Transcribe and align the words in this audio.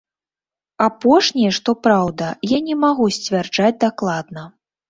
Апошняе, 0.85 1.51
што 1.59 1.75
праўда, 1.87 2.31
я 2.57 2.63
не 2.71 2.75
магу 2.87 3.05
сцвярджаць 3.19 3.75
дакладна. 3.89 4.49